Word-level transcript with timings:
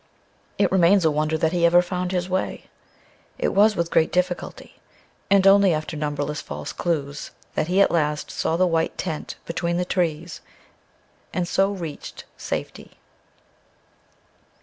It 0.57 0.71
remains 0.71 1.05
a 1.05 1.11
wonder 1.11 1.37
that 1.37 1.51
he 1.51 1.63
ever 1.63 1.79
found 1.83 2.11
his 2.11 2.27
way. 2.27 2.65
It 3.37 3.49
was 3.49 3.75
with 3.75 3.91
great 3.91 4.11
difficulty, 4.11 4.77
and 5.29 5.45
only 5.45 5.75
after 5.75 5.95
numberless 5.95 6.41
false 6.41 6.73
clues, 6.73 7.29
that 7.53 7.67
he 7.67 7.81
at 7.81 7.91
last 7.91 8.31
saw 8.31 8.57
the 8.57 8.65
white 8.65 8.97
tent 8.97 9.35
between 9.45 9.77
the 9.77 9.85
trees, 9.85 10.41
and 11.35 11.47
so 11.47 11.71
reached 11.71 12.23
safety. 12.35 12.93